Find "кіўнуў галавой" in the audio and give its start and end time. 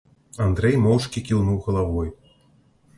1.29-2.15